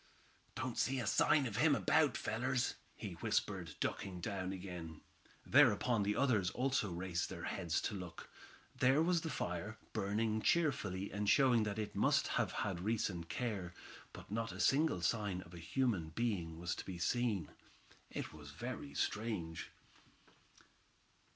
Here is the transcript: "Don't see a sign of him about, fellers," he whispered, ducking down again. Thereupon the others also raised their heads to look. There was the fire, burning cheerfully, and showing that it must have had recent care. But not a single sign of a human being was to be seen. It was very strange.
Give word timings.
"Don't 0.55 0.79
see 0.79 0.99
a 0.99 1.05
sign 1.05 1.45
of 1.45 1.57
him 1.57 1.75
about, 1.75 2.17
fellers," 2.17 2.73
he 2.95 3.11
whispered, 3.13 3.75
ducking 3.79 4.19
down 4.19 4.51
again. 4.51 5.01
Thereupon 5.45 6.01
the 6.01 6.15
others 6.15 6.49
also 6.49 6.91
raised 6.91 7.29
their 7.29 7.43
heads 7.43 7.79
to 7.81 7.93
look. 7.93 8.27
There 8.75 9.03
was 9.03 9.21
the 9.21 9.29
fire, 9.29 9.77
burning 9.93 10.41
cheerfully, 10.41 11.11
and 11.11 11.29
showing 11.29 11.61
that 11.65 11.77
it 11.77 11.93
must 11.95 12.29
have 12.29 12.51
had 12.65 12.79
recent 12.79 13.29
care. 13.29 13.75
But 14.11 14.31
not 14.31 14.51
a 14.51 14.59
single 14.59 15.03
sign 15.03 15.41
of 15.41 15.53
a 15.53 15.59
human 15.59 16.09
being 16.09 16.57
was 16.57 16.73
to 16.77 16.83
be 16.85 16.97
seen. 16.97 17.51
It 18.09 18.33
was 18.33 18.49
very 18.49 18.95
strange. 18.95 19.69